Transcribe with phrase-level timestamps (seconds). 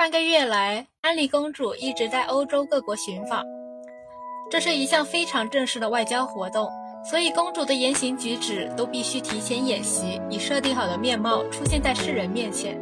[0.00, 3.44] 半个月来，安妮公主一直在欧洲各国寻访，
[4.50, 6.70] 这是一项非常正式的外交活动，
[7.04, 12.80] 所以公主的言行举止都必须提前演习，以设定好的面貌出现在世人面前。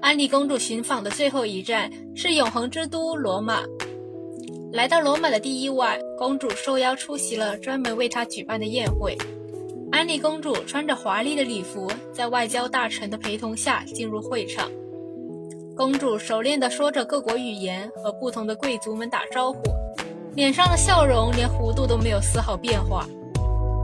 [0.00, 3.62] 安妮公主寻访的最后一站是永恒之都罗马。
[4.72, 9.16] 来到罗马的第一晚，公主受邀出席了专门为她举办的宴会。
[9.92, 14.68] 安妮公主穿着华丽的礼服，在外交大臣的陪同下进入会场。
[15.82, 19.60] 公主熟练地说着各国语言，和不同的贵族们打招呼，
[20.36, 23.04] 脸上的笑容连弧度都没有丝毫变化。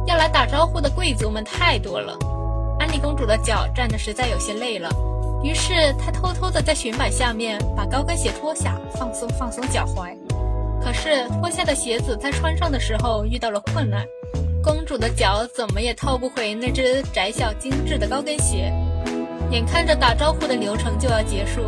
[0.07, 2.17] 要来打招呼的贵族们太多了，
[2.79, 4.89] 安妮公主的脚站得实在有些累了，
[5.43, 10.17] 于是她偷偷地在裙摆下面把高跟鞋脱下，放松放松脚踝。
[10.81, 14.07] 可是脱下的鞋子在穿上的时候遇到了困难，
[14.63, 18.73] 公主的脚怎么也套不回那只窄小精致的高跟鞋。
[19.51, 21.63] 眼看着打招呼的流程就要结束，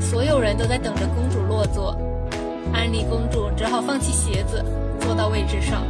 [0.00, 1.96] 所有人都在等着公主落座。
[2.72, 4.64] 安妮公主只好放弃鞋子，
[5.00, 5.82] 坐到位置上。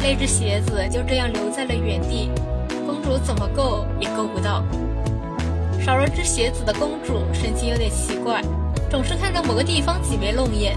[0.00, 2.30] 那只鞋子就这样留在了原地，
[2.86, 4.64] 公主怎么够也够不到。
[5.80, 8.42] 少了只鞋子的公主神情有点奇怪，
[8.90, 10.76] 总是看着某个地方挤眉弄眼。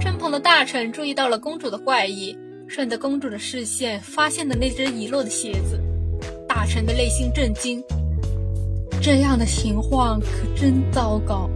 [0.00, 5.80] 身旁的大臣注意到了公主的怪异，顺着公主的视线发现了那只遗落的鞋子。
[6.48, 7.82] 大臣的内心震惊。
[9.00, 11.48] 这样的情况可真糟糕，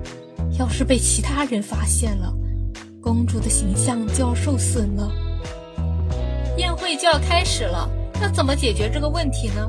[0.59, 2.33] 要是被其他人发现了，
[3.01, 5.11] 公主的形象就要受损了。
[6.57, 7.89] 宴会就要开始了，
[8.21, 9.69] 要怎么解决这个问题呢？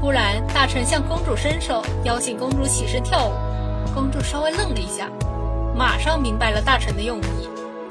[0.00, 3.32] 突然，大臣向公主伸手，邀请公主起身跳舞。
[3.94, 5.10] 公主稍微愣了一下，
[5.76, 7.48] 马上明白了大臣的用意。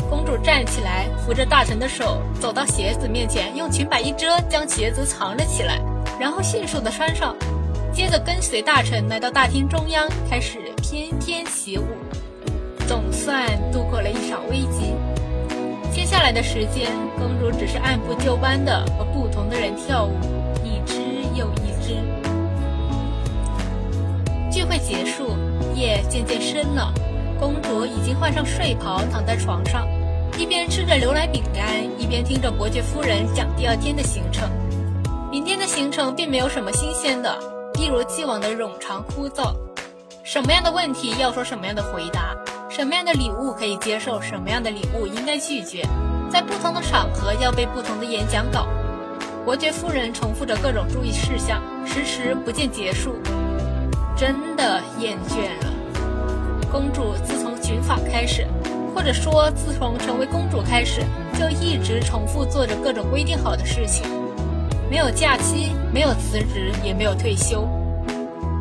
[0.10, 5.82] 公主站起来，扶着大臣的手，走到鞋子面前，用裙摆一遮，将鞋子藏了起来，
[6.20, 7.36] 然后迅速地穿上。
[7.96, 11.86] 接着跟随大臣来到大厅中央，开始翩翩起舞，
[12.90, 14.94] 总算度过了一场危机。
[15.94, 20.12] 接下来的时间，公主只是按部就班的和不同的人跳舞，
[20.62, 20.98] 一支
[21.34, 21.96] 又一支。
[24.52, 25.30] 聚会结束，
[25.74, 26.94] 夜渐渐深了，
[27.40, 29.88] 公主已经换上睡袍，躺在床上，
[30.38, 31.66] 一边吃着牛奶饼干，
[31.98, 34.50] 一边听着伯爵夫人讲第二天的行程。
[35.32, 37.55] 明天的行程并没有什么新鲜的。
[37.78, 39.54] 一如既往的冗长枯燥，
[40.24, 42.34] 什么样的问题要说什么样的回答，
[42.70, 45.86] 什么样的礼物可以接受，什么样的礼物应该拒绝，
[46.32, 48.68] 在不同的场合要背不同的演讲稿。
[49.44, 53.16] 伯爵夫人重复着各种注意事项，迟迟不见结束，
[54.16, 55.74] 真的厌倦了。
[56.72, 58.48] 公主自从寻访开始，
[58.96, 61.02] 或者说自从成为公主开始，
[61.38, 64.06] 就一直重复做着各种规定好的事情。
[64.90, 67.68] 没有假期，没有辞职，也没有退休，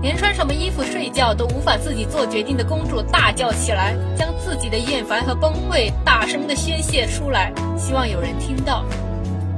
[0.03, 8.85] 连穿什么衣服睡觉都无法自己做决定的公主大叫起来，将自己的厌烦和崩溃大声地宣泄出来，希望有人听到。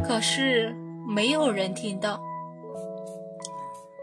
[0.06, 0.74] 可是
[1.08, 2.20] 没有人听到。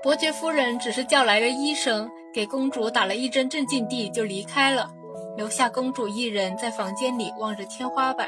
[0.01, 4.89] 伯爵夫人只是叫来了医生，给公主打了一针镇静剂就离开了，
[5.37, 8.27] 留下公主一人在房间里望着天花板。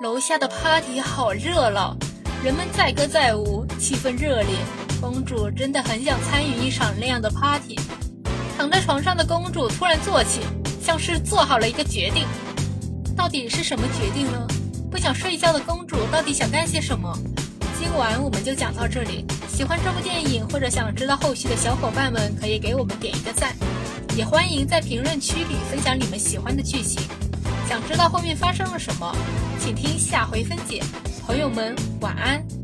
[0.00, 1.96] 楼下的 party 好热闹。
[2.42, 4.56] 人们载歌载舞，气氛热烈。
[5.00, 7.78] 公主真的很想参与一场那样的 party。
[8.58, 10.40] 躺在床上的公主突然坐起，
[10.84, 12.26] 像是做好了一个决定。
[13.16, 14.44] 到底是什么决定呢？
[14.90, 17.16] 不想睡觉的公主到底想干些什么？
[17.78, 19.24] 今晚我们就讲到这里。
[19.48, 23.54] 喜欢这部电影或者想知道后续的小伙伴们，可以给我们点一个赞，
[24.16, 27.02] 也欢迎在评论区里分享你们喜欢的剧情。
[27.68, 29.14] 想知道后面发生了什么，
[29.60, 30.82] 请听下回分解。
[31.26, 32.61] 朋友们，晚安。